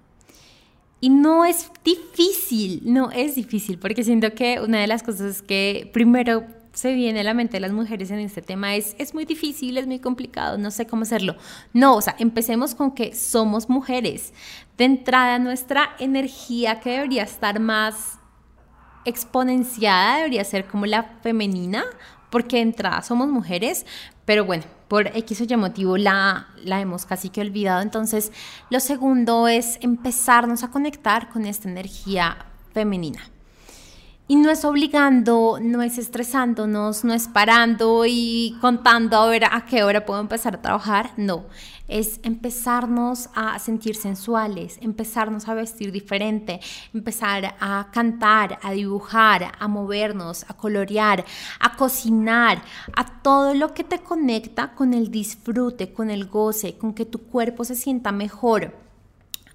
[1.01, 5.89] Y no es difícil, no es difícil, porque siento que una de las cosas que
[5.93, 9.25] primero se viene a la mente de las mujeres en este tema es, es muy
[9.25, 11.35] difícil, es muy complicado, no sé cómo hacerlo.
[11.73, 14.33] No, o sea, empecemos con que somos mujeres.
[14.77, 18.19] De entrada, nuestra energía que debería estar más
[19.05, 21.85] exponenciada debería ser como la femenina,
[22.29, 23.85] porque de entrada somos mujeres,
[24.25, 27.81] pero bueno, por X o Y motivo la, la hemos casi que olvidado.
[27.81, 28.31] Entonces,
[28.69, 32.37] lo segundo es empezarnos a conectar con esta energía
[32.73, 33.34] femenina.
[34.27, 39.65] Y no es obligando, no es estresándonos, no es parando y contando a ver a
[39.69, 41.45] qué hora puedo empezar a trabajar, no.
[41.87, 46.59] Es empezarnos a sentir sensuales, empezarnos a vestir diferente,
[46.91, 51.23] empezar a cantar, a dibujar, a movernos, a colorear,
[51.59, 52.63] a cocinar,
[52.95, 57.19] a todo lo que te conecta con el disfrute, con el goce, con que tu
[57.19, 58.73] cuerpo se sienta mejor.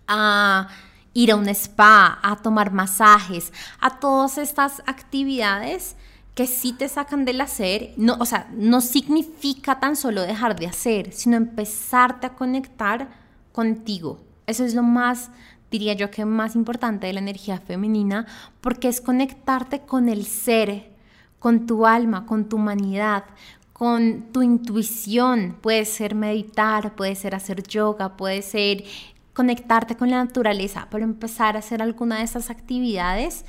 [0.06, 0.68] A
[1.12, 5.96] ir a un spa, a tomar masajes, a todas estas actividades
[6.34, 10.66] que sí te sacan del hacer, no, o sea, no significa tan solo dejar de
[10.66, 13.08] hacer, sino empezarte a conectar
[13.52, 14.20] contigo.
[14.46, 15.30] Eso es lo más,
[15.70, 18.26] diría yo, que más importante de la energía femenina,
[18.60, 20.92] porque es conectarte con el ser,
[21.38, 23.24] con tu alma, con tu humanidad,
[23.72, 25.56] con tu intuición.
[25.60, 28.84] Puede ser meditar, puede ser hacer yoga, puede ser
[29.32, 33.44] conectarte con la naturaleza, pero empezar a hacer alguna de esas actividades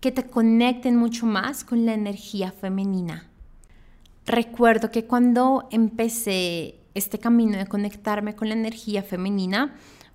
[0.00, 3.28] que te conecten mucho más con la energía femenina.
[4.26, 9.74] Recuerdo que cuando empecé este camino de conectarme con la energía femenina,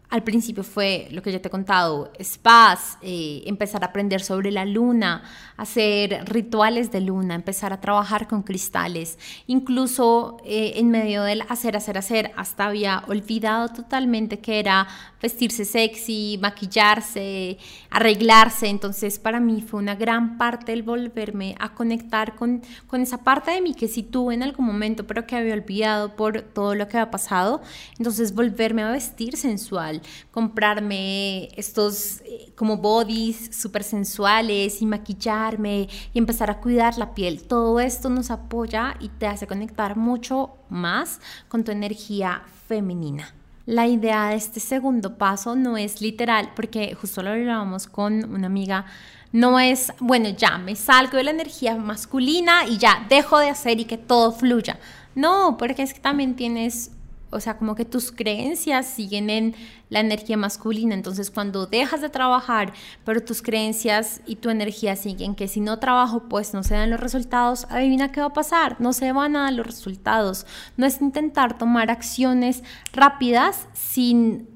[0.09, 4.51] al principio fue lo que ya te he contado, spas, eh, empezar a aprender sobre
[4.51, 5.23] la luna,
[5.57, 9.19] hacer rituales de luna, empezar a trabajar con cristales.
[9.47, 14.87] Incluso eh, en medio del hacer, hacer, hacer, hasta había olvidado totalmente que era
[15.21, 17.57] vestirse sexy, maquillarse,
[17.89, 18.67] arreglarse.
[18.67, 23.51] Entonces para mí fue una gran parte el volverme a conectar con, con esa parte
[23.51, 26.87] de mí que sí tuve en algún momento, pero que había olvidado por todo lo
[26.87, 27.61] que había pasado.
[27.97, 29.96] Entonces volverme a vestir sensual
[30.31, 37.43] comprarme estos eh, como bodies súper sensuales y maquillarme y empezar a cuidar la piel.
[37.43, 43.33] Todo esto nos apoya y te hace conectar mucho más con tu energía femenina.
[43.65, 48.47] la idea de este segundo paso no es literal, porque justo lo hablábamos con una
[48.47, 48.85] amiga,
[49.33, 53.79] no es, bueno, ya me salgo de la energía masculina y ya dejo de hacer
[53.79, 54.79] y que todo fluya.
[55.15, 56.91] No, porque es que también tienes
[57.29, 59.55] o sea, como que tus creencias siguen en
[59.89, 60.93] la energía masculina.
[60.95, 65.79] Entonces, cuando dejas de trabajar, pero tus creencias y tu energía siguen que si no
[65.79, 69.35] trabajo, pues no se dan los resultados, adivina qué va a pasar, no se van
[69.35, 70.45] a dar los resultados.
[70.77, 72.63] No es intentar tomar acciones
[72.93, 74.47] rápidas sin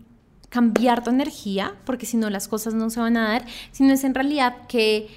[0.49, 4.03] cambiar tu energía, porque si no las cosas no se van a dar, sino es
[4.03, 5.09] en realidad que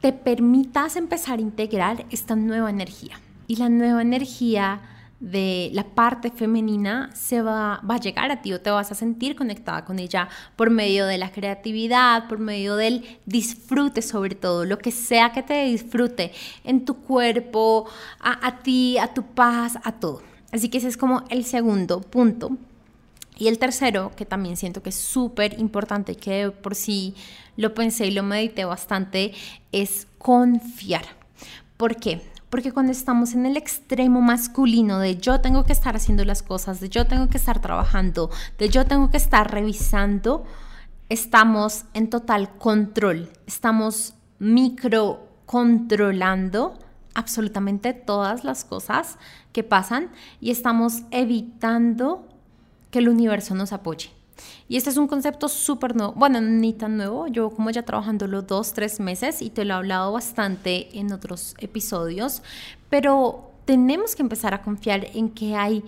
[0.00, 3.20] te permitas empezar a integrar esta nueva energía.
[3.46, 4.80] Y la nueva energía
[5.20, 8.94] de la parte femenina se va, va a llegar a ti o te vas a
[8.94, 14.64] sentir conectada con ella por medio de la creatividad, por medio del disfrute sobre todo,
[14.64, 16.32] lo que sea que te disfrute
[16.64, 17.86] en tu cuerpo,
[18.18, 20.22] a, ti, a tu paz, a todo.
[20.52, 22.56] Así que ese es como el segundo punto.
[23.36, 27.14] Y el tercero, que también siento que es súper importante, que por sí
[27.56, 29.32] lo pensé y lo medité bastante,
[29.72, 31.04] es confiar.
[31.76, 32.20] ¿Por qué?
[32.50, 36.80] Porque cuando estamos en el extremo masculino de yo tengo que estar haciendo las cosas,
[36.80, 40.44] de yo tengo que estar trabajando, de yo tengo que estar revisando,
[41.08, 46.76] estamos en total control, estamos micro controlando
[47.14, 49.18] absolutamente todas las cosas
[49.52, 50.10] que pasan
[50.40, 52.26] y estamos evitando
[52.90, 54.19] que el universo nos apoye.
[54.68, 58.26] Y este es un concepto súper nuevo, bueno, ni tan nuevo, yo como ya trabajando
[58.26, 62.42] los dos, tres meses y te lo he hablado bastante en otros episodios,
[62.88, 65.82] pero tenemos que empezar a confiar en que hay,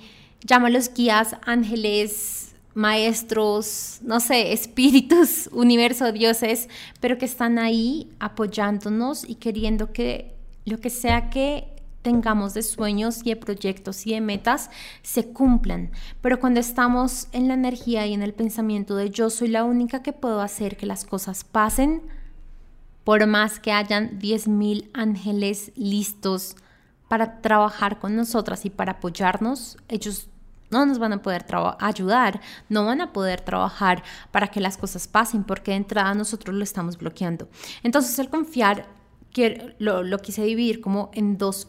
[0.44, 6.68] llámalos guías, ángeles, maestros, no sé, espíritus, universo, dioses,
[7.00, 10.34] pero que están ahí apoyándonos y queriendo que
[10.64, 11.71] lo que sea que
[12.02, 14.70] tengamos de sueños y de proyectos y de metas
[15.02, 15.90] se cumplan.
[16.20, 20.02] Pero cuando estamos en la energía y en el pensamiento de yo soy la única
[20.02, 22.02] que puedo hacer que las cosas pasen,
[23.04, 26.56] por más que hayan 10.000 ángeles listos
[27.08, 30.28] para trabajar con nosotras y para apoyarnos, ellos
[30.70, 31.44] no nos van a poder
[31.80, 36.56] ayudar, no van a poder trabajar para que las cosas pasen, porque de entrada nosotros
[36.56, 37.48] lo estamos bloqueando.
[37.82, 38.86] Entonces el confiar
[39.78, 41.68] lo, lo quise dividir como en dos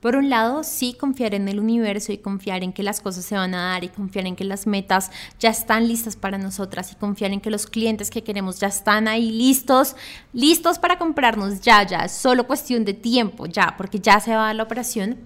[0.00, 3.36] Por un lado, sí confiar en el universo y confiar en que las cosas se
[3.36, 6.96] van a dar y confiar en que las metas ya están listas para nosotras y
[6.96, 9.94] confiar en que los clientes que queremos ya están ahí listos,
[10.32, 14.48] listos para comprarnos ya, ya, es solo cuestión de tiempo, ya, porque ya se va
[14.48, 15.16] a la operación.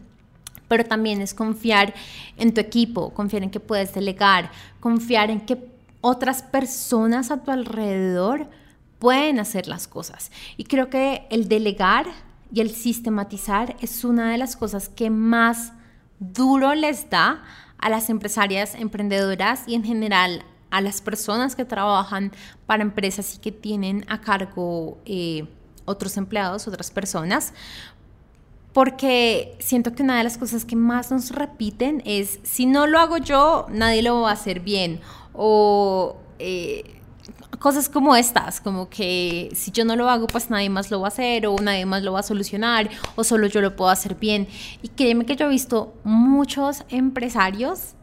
[0.68, 1.94] Pero también es confiar
[2.36, 5.58] en tu equipo, confiar en que puedes delegar, confiar en que
[6.02, 8.48] otras personas a tu alrededor
[8.98, 10.30] pueden hacer las cosas.
[10.58, 12.06] Y creo que el delegar
[12.54, 15.72] y el sistematizar es una de las cosas que más
[16.20, 17.42] duro les da
[17.78, 22.30] a las empresarias emprendedoras y en general a las personas que trabajan
[22.66, 25.48] para empresas y que tienen a cargo eh,
[25.84, 27.52] otros empleados, otras personas,
[28.72, 33.00] porque siento que una de las cosas que más nos repiten es, si no lo
[33.00, 35.00] hago yo, nadie lo va a hacer bien,
[35.32, 36.93] o eh,
[37.58, 41.06] cosas como estas, como que si yo no lo hago, pues nadie más lo va
[41.06, 44.16] a hacer o nadie más lo va a solucionar o solo yo lo puedo hacer
[44.16, 44.46] bien.
[44.82, 47.94] Y créeme que yo he visto muchos empresarios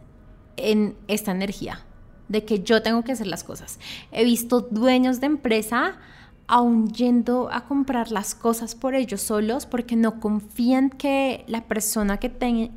[0.58, 1.86] en esta energía
[2.28, 3.80] de que yo tengo que hacer las cosas.
[4.12, 5.98] He visto dueños de empresa
[6.48, 12.18] aún yendo a comprar las cosas por ellos solos porque no confían que la persona
[12.18, 12.32] que,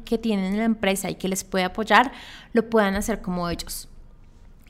[0.04, 2.12] que tienen en la empresa y que les puede apoyar
[2.52, 3.88] lo puedan hacer como ellos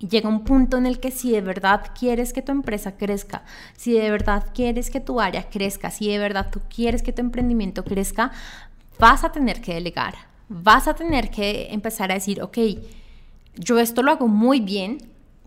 [0.08, 3.44] llega un punto en el que si de verdad quieres que tu empresa crezca,
[3.76, 7.20] si de verdad quieres que tu área crezca, si de verdad tú quieres que tu
[7.20, 8.32] emprendimiento crezca,
[8.98, 10.14] vas a tener que delegar,
[10.48, 12.58] vas a tener que empezar a decir, ok,
[13.56, 14.98] yo esto lo hago muy bien,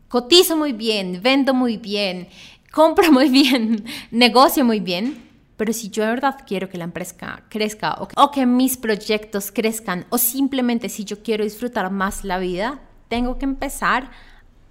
[0.08, 2.28] cotizo muy bien, vendo muy bien,
[2.72, 7.44] compro muy bien, negocio muy bien, pero si yo de verdad quiero que la empresa
[7.50, 12.38] crezca o, o, que mis proyectos crezcan o simplemente si yo quiero disfrutar más la
[12.38, 14.12] vida, tengo que empezar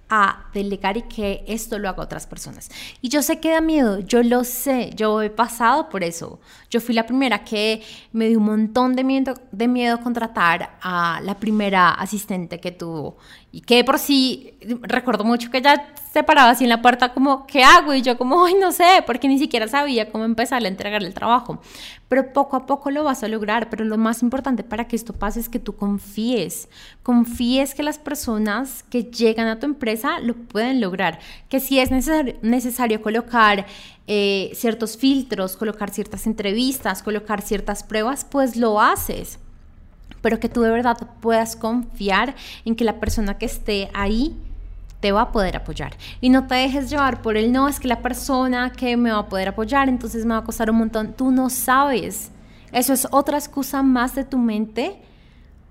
[0.09, 2.69] a delegar y que esto lo haga otras personas.
[3.01, 6.39] Y yo sé que da miedo, yo lo sé, yo he pasado por eso.
[6.69, 11.19] Yo fui la primera que me dio un montón de miedo, de miedo contratar a
[11.23, 13.17] la primera asistente que tuvo.
[13.51, 17.45] Y que por sí, recuerdo mucho que ella se paraba así en la puerta como,
[17.45, 17.93] ¿qué hago?
[17.93, 21.13] Y yo como, ay, no sé, porque ni siquiera sabía cómo empezar a entregar el
[21.13, 21.61] trabajo.
[22.07, 23.69] Pero poco a poco lo vas a lograr.
[23.69, 26.69] Pero lo más importante para que esto pase es que tú confíes.
[27.03, 31.19] Confíes que las personas que llegan a tu empresa lo pueden lograr.
[31.49, 33.67] Que si es necesario, colocar
[34.07, 39.37] eh, ciertos filtros, colocar ciertas entrevistas, colocar ciertas pruebas, pues lo haces
[40.23, 42.35] pero que tú de verdad puedas confiar
[42.65, 44.35] en que la persona que esté ahí
[44.99, 45.95] te va a poder apoyar.
[46.21, 49.19] Y no te dejes llevar por el no, es que la persona que me va
[49.19, 51.13] a poder apoyar, entonces me va a costar un montón.
[51.13, 52.31] Tú no sabes.
[52.71, 55.01] Eso es otra excusa más de tu mente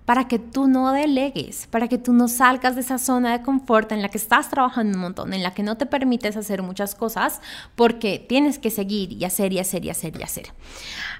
[0.06, 3.90] para que tú no delegues, para que tú no salgas de esa zona de confort
[3.90, 6.94] en la que estás trabajando un montón, en la que no te permites hacer muchas
[6.94, 7.40] cosas
[7.74, 10.46] porque tienes que seguir y hacer y hacer y hacer y hacer.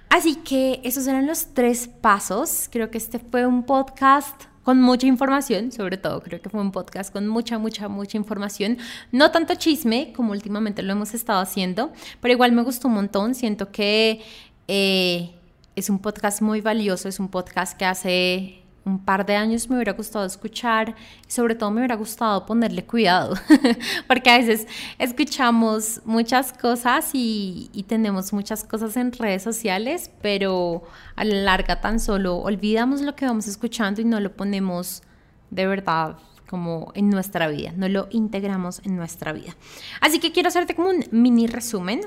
[0.08, 2.68] Así que esos eran los tres pasos.
[2.70, 6.72] Creo que este fue un podcast con mucha información, sobre todo creo que fue un
[6.72, 8.78] podcast con mucha, mucha, mucha información.
[9.12, 13.36] No tanto chisme como últimamente lo hemos estado haciendo, pero igual me gustó un montón.
[13.36, 14.22] Siento que
[14.66, 15.30] eh,
[15.76, 19.74] es un podcast muy valioso, es un podcast que hace un par de años me
[19.74, 20.94] hubiera gustado escuchar
[21.26, 23.34] y sobre todo me hubiera gustado ponerle cuidado,
[24.06, 24.66] porque a veces
[24.98, 30.82] escuchamos muchas cosas y, tenemos muchas cosas en redes sociales, pero
[31.14, 35.02] a la larga tan solo olvidamos lo que vamos escuchando y no lo ponemos
[35.50, 36.16] de verdad
[36.48, 39.56] como en nuestra vida, no lo integramos en nuestra vida.
[40.00, 42.00] Así que quiero hacerte como un mini resumen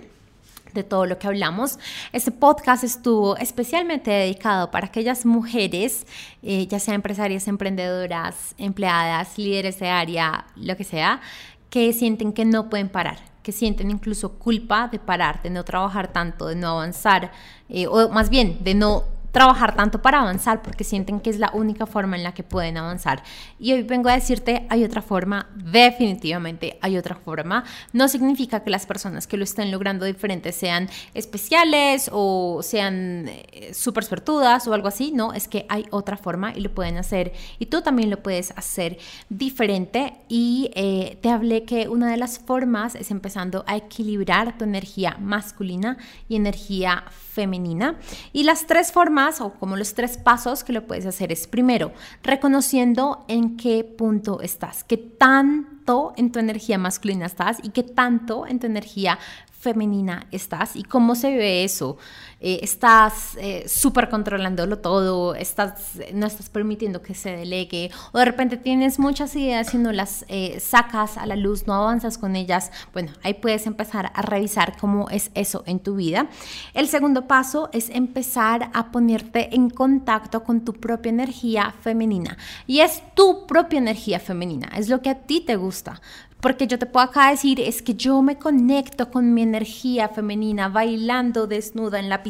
[0.73, 1.79] de todo lo que hablamos.
[2.13, 6.05] Este podcast estuvo especialmente dedicado para aquellas mujeres,
[6.43, 11.21] eh, ya sea empresarias, emprendedoras, empleadas, líderes de área, lo que sea,
[11.69, 16.11] que sienten que no pueden parar, que sienten incluso culpa de parar, de no trabajar
[16.11, 17.31] tanto, de no avanzar,
[17.69, 21.51] eh, o más bien de no trabajar tanto para avanzar porque sienten que es la
[21.53, 23.23] única forma en la que pueden avanzar.
[23.59, 27.63] Y hoy vengo a decirte, hay otra forma, definitivamente hay otra forma.
[27.93, 33.71] No significa que las personas que lo estén logrando diferentes sean especiales o sean eh,
[33.73, 37.33] súper suertudas o algo así, no, es que hay otra forma y lo pueden hacer
[37.59, 38.97] y tú también lo puedes hacer
[39.29, 40.13] diferente.
[40.27, 45.17] Y eh, te hablé que una de las formas es empezando a equilibrar tu energía
[45.19, 47.95] masculina y energía femenina.
[48.33, 51.91] Y las tres formas o como los tres pasos que lo puedes hacer es primero,
[52.23, 58.47] reconociendo en qué punto estás, qué tanto en tu energía masculina estás y qué tanto
[58.47, 59.19] en tu energía
[59.51, 61.97] femenina estás y cómo se ve eso.
[62.41, 68.23] Eh, estás eh, súper controlándolo todo, estás, no estás permitiendo que se delegue, o de
[68.23, 72.37] repente tienes muchas ideas y no las eh, sacas a la luz, no avanzas con
[72.37, 72.71] ellas.
[72.93, 76.29] Bueno, ahí puedes empezar a revisar cómo es eso en tu vida.
[76.73, 82.37] El segundo paso es empezar a ponerte en contacto con tu propia energía femenina.
[82.67, 86.01] Y es tu propia energía femenina, es lo que a ti te gusta.
[86.39, 90.69] Porque yo te puedo acá decir, es que yo me conecto con mi energía femenina
[90.69, 92.28] bailando desnuda en la piscina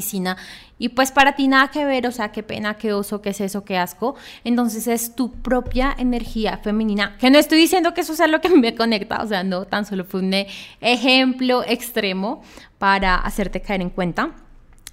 [0.77, 3.41] y pues para ti nada que ver, o sea, qué pena, qué oso, qué es
[3.41, 4.15] eso, qué asco.
[4.43, 8.49] Entonces es tu propia energía femenina, que no estoy diciendo que eso sea lo que
[8.55, 10.33] me conecta, o sea, no, tan solo fue un
[10.81, 12.41] ejemplo extremo
[12.77, 14.31] para hacerte caer en cuenta.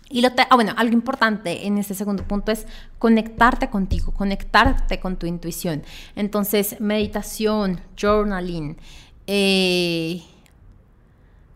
[0.09, 2.67] Y lo ah, bueno, algo importante en este segundo punto es
[2.99, 5.83] conectarte contigo, conectarte con tu intuición.
[6.15, 8.77] Entonces, meditación, journaling,
[9.27, 10.23] eh,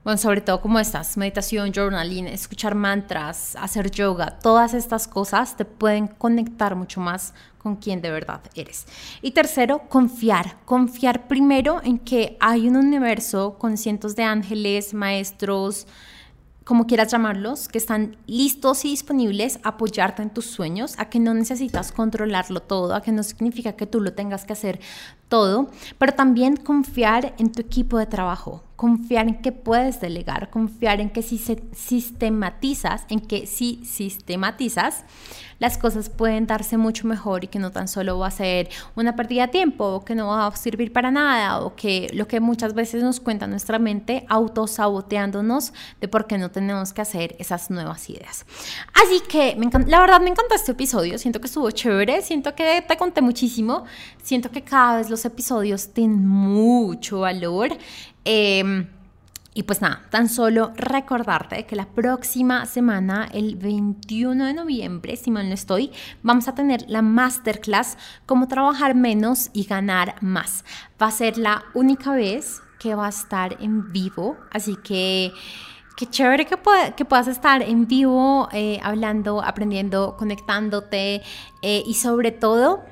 [0.03, 5.67] bueno, sobre todo como estas, meditación, journaling, escuchar mantras, hacer yoga, todas estas cosas te
[5.67, 8.87] pueden conectar mucho más con quien de verdad eres.
[9.21, 10.57] Y tercero, confiar.
[10.65, 15.87] Confiar primero en que hay un universo con cientos de ángeles, maestros,
[16.65, 21.19] como quieras llamarlos, que están listos y disponibles a apoyarte en tus sueños, a que
[21.19, 24.81] no necesitas controlarlo todo, a que no significa que tú lo tengas que hacer
[25.31, 31.01] todo, pero también confiar en tu equipo de trabajo, confiar en que puedes delegar, confiar
[31.01, 35.05] en que si se sistematizas, en que si sistematizas,
[35.61, 39.15] las cosas pueden darse mucho mejor y que no tan solo va a ser una
[39.15, 42.41] pérdida de tiempo o que no va a servir para nada o que lo que
[42.41, 47.71] muchas veces nos cuenta nuestra mente autosaboteándonos de por qué no tenemos que hacer esas
[47.71, 48.47] nuevas ideas.
[48.95, 52.83] Así que me la verdad me encantó este episodio, siento que estuvo chévere, siento que
[52.89, 53.85] te conté muchísimo,
[54.23, 57.71] siento que cada vez los episodios tienen mucho valor.
[58.25, 58.89] Em,
[59.53, 65.31] y pues nada, tan solo recordarte que la próxima semana, el 21 de noviembre, si
[65.31, 65.91] mal no estoy,
[66.23, 70.65] vamos a tener la masterclass Cómo trabajar menos y ganar más.
[71.03, 75.33] Va a ser la única vez que va a estar en vivo, así que
[75.97, 76.57] qué chévere que,
[76.97, 81.23] que puedas estar en vivo eh, hablando, aprendiendo, conectándote
[81.61, 82.83] eh, y sobre todo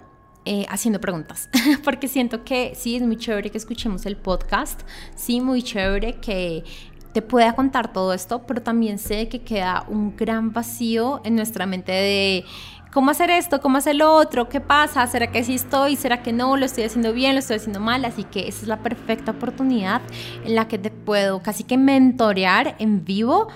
[0.51, 1.51] eh, haciendo preguntas,
[1.85, 4.81] porque siento que sí, es muy chévere que escuchemos el podcast,
[5.15, 6.65] sí, muy chévere que
[7.13, 11.67] te pueda contar todo esto, pero también sé que queda un gran vacío en nuestra
[11.67, 12.47] mente de
[12.95, 16.33] cómo hacer esto, cómo hacer lo otro, qué pasa, será que sí estoy, será que
[16.33, 19.33] no, lo estoy haciendo bien, lo estoy haciendo mal, así que esa es la perfecta
[19.33, 20.01] oportunidad
[20.47, 23.49] en la que te puedo casi que mentorear en vivo